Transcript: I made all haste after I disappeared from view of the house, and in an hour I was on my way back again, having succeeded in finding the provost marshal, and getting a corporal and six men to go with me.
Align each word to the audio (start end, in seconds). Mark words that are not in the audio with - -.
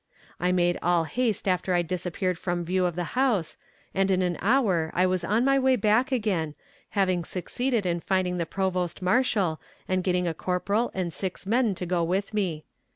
I 0.39 0.51
made 0.51 0.79
all 0.81 1.03
haste 1.03 1.47
after 1.47 1.75
I 1.75 1.83
disappeared 1.83 2.35
from 2.35 2.65
view 2.65 2.87
of 2.87 2.95
the 2.95 3.03
house, 3.13 3.57
and 3.93 4.09
in 4.09 4.23
an 4.23 4.35
hour 4.41 4.89
I 4.95 5.05
was 5.05 5.23
on 5.23 5.45
my 5.45 5.59
way 5.59 5.75
back 5.75 6.11
again, 6.11 6.55
having 6.97 7.23
succeeded 7.23 7.85
in 7.85 7.99
finding 7.99 8.39
the 8.39 8.47
provost 8.47 9.03
marshal, 9.03 9.61
and 9.87 10.03
getting 10.03 10.27
a 10.27 10.33
corporal 10.33 10.89
and 10.95 11.13
six 11.13 11.45
men 11.45 11.75
to 11.75 11.85
go 11.85 12.03
with 12.03 12.33
me. 12.33 12.65